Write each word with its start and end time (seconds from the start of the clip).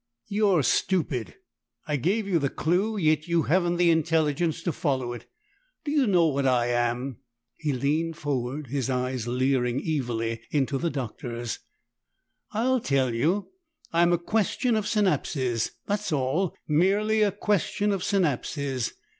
"You're 0.27 0.63
stupid; 0.63 1.35
I 1.85 1.95
gave 1.95 2.27
you 2.27 2.39
the 2.39 2.49
clue, 2.49 2.97
yet 2.97 3.27
you 3.27 3.43
hadn't 3.43 3.75
the 3.75 3.91
intelligence 3.91 4.63
to 4.63 4.71
follow 4.71 5.13
it. 5.13 5.27
Do 5.85 5.91
you 5.91 6.07
know 6.07 6.25
what 6.25 6.47
I 6.47 6.69
am?" 6.69 7.17
He 7.53 7.71
leaned 7.71 8.17
forward, 8.17 8.65
his 8.65 8.89
eyes 8.89 9.27
leering 9.27 9.79
evilly 9.87 10.41
into 10.49 10.79
the 10.79 10.89
Doctor's. 10.89 11.59
"I'll 12.51 12.79
tell 12.79 13.13
you. 13.13 13.49
I'm 13.93 14.11
a 14.11 14.17
question 14.17 14.75
of 14.75 14.85
synapses. 14.87 15.69
That's 15.85 16.11
all 16.11 16.55
merely 16.67 17.21
a 17.21 17.31
question 17.31 17.91
of 17.91 18.01
synapses!" 18.01 18.93